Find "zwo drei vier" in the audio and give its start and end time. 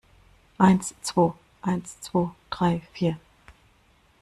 2.01-3.19